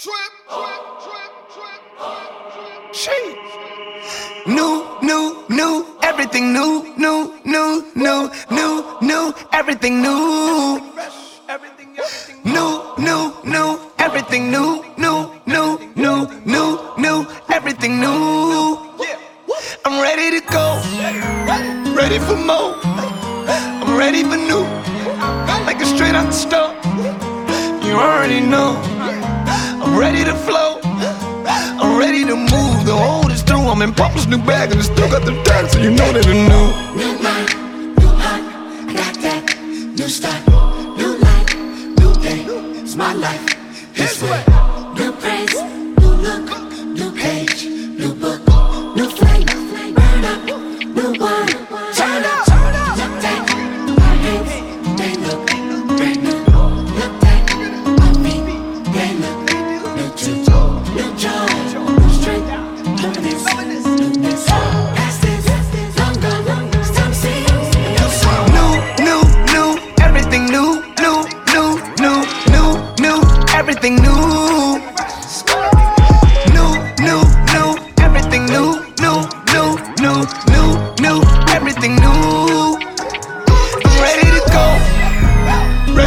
[0.00, 0.10] She.
[4.46, 10.80] New, new, new, everything new, new, new, new, new, new, everything new.
[12.44, 18.78] New, new, new, everything new, new, new, new, new, new, everything new.
[19.84, 20.80] I'm ready to go,
[21.94, 22.74] ready for more.
[22.82, 24.64] I'm ready for new,
[25.66, 26.74] like a straight out the stove.
[27.84, 28.80] You already know,
[29.90, 30.78] I'm ready to flow.
[30.84, 32.86] I'm ready to move.
[32.86, 33.58] The old is through.
[33.58, 36.18] I'm in Papa's new bag and it's still got the tag, so you know that
[36.18, 36.66] it's new.
[36.94, 39.56] New mind, new heart, got that
[39.98, 40.46] new start,
[40.96, 41.56] new life,
[41.98, 42.44] new day.
[42.80, 43.49] It's my life,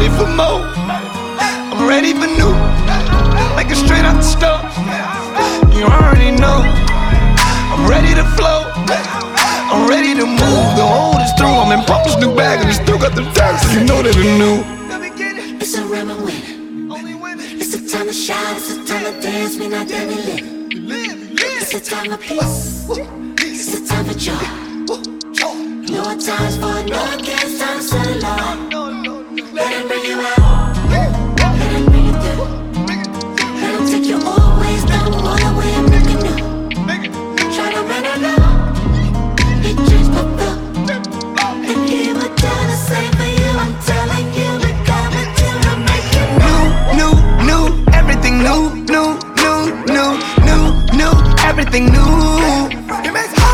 [0.00, 0.62] ready for more.
[1.72, 2.52] I'm ready for new,
[3.54, 5.74] like a straight out the stove.
[5.76, 6.79] You already know.
[10.30, 10.66] Move.
[10.76, 11.48] The old is through.
[11.48, 14.14] I'm in Papa's new bag and it's still got the tag, so you know that
[14.16, 14.64] it's new.
[15.60, 16.60] It's a rim and win.
[17.60, 20.60] It's a time to shout, it's a time to dance, we not done to live.
[21.62, 22.86] It's a time of peace.
[22.88, 24.34] It's a time for joy.
[25.92, 28.14] No times for no against times for the
[28.72, 29.52] Lord.
[29.52, 30.49] Let him bring you out.
[51.72, 52.02] Everything new.
[52.02, 53.46] New,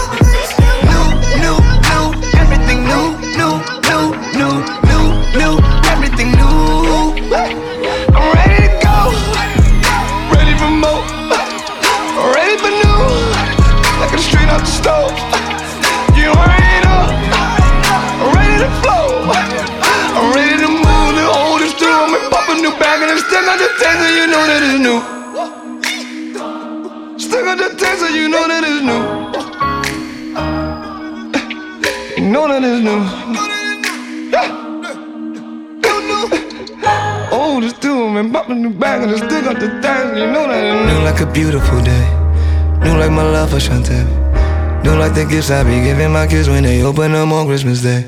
[1.37, 1.56] new,
[1.93, 2.06] new,
[2.41, 4.53] everything new, new, new, new,
[4.88, 5.04] new,
[5.37, 5.53] new,
[5.93, 7.12] everything new.
[8.16, 9.12] I'm ready to go,
[10.32, 11.05] ready for more,
[12.32, 13.05] ready for new,
[14.00, 15.12] like a straight out the stove.
[16.16, 17.12] You already know,
[18.16, 19.28] I'm ready to flow,
[20.16, 20.87] I'm ready to move.
[21.21, 24.26] The through, I'm in pop a new bag and it's still got the so you
[24.26, 25.25] know that it's new.
[27.45, 29.03] Got the taste, so you know that it's new.
[32.17, 33.01] You know that it's new.
[37.31, 37.61] Oh,
[38.33, 39.67] pop a new bag and got the
[40.17, 40.99] you know that it's new.
[40.99, 42.07] New like a beautiful day.
[42.83, 44.05] New like my love for Shantae.
[44.83, 47.83] New like the gifts I be giving my kids when they open them on Christmas
[47.83, 48.05] Day.